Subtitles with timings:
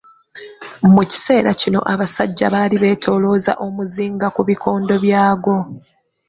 [0.93, 5.57] Mu kiseera kino abasajja baali beetoolooza omuzinga ku bikondo byagwo.